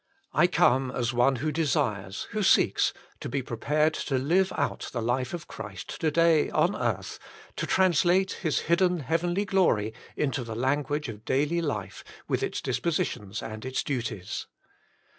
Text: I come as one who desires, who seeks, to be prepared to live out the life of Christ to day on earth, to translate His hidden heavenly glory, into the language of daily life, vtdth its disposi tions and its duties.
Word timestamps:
I 0.33 0.47
come 0.47 0.89
as 0.89 1.13
one 1.13 1.35
who 1.35 1.51
desires, 1.51 2.23
who 2.31 2.41
seeks, 2.41 2.91
to 3.19 3.29
be 3.29 3.43
prepared 3.43 3.93
to 3.93 4.17
live 4.17 4.51
out 4.57 4.89
the 4.91 4.99
life 4.99 5.31
of 5.31 5.47
Christ 5.47 6.01
to 6.01 6.09
day 6.09 6.49
on 6.49 6.75
earth, 6.75 7.19
to 7.57 7.67
translate 7.67 8.31
His 8.41 8.61
hidden 8.61 9.01
heavenly 9.01 9.45
glory, 9.45 9.93
into 10.15 10.43
the 10.43 10.55
language 10.55 11.07
of 11.07 11.23
daily 11.23 11.61
life, 11.61 12.03
vtdth 12.27 12.41
its 12.41 12.61
disposi 12.61 13.05
tions 13.05 13.43
and 13.43 13.63
its 13.63 13.83
duties. 13.83 14.47